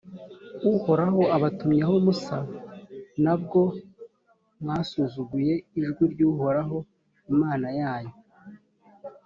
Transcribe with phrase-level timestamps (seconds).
[0.73, 2.37] uhoraho abatumyeho musa
[3.23, 3.63] na bwo
[4.61, 6.77] mwasuzuguye ijwi ry’uhoraho
[7.33, 8.15] imana yanyu,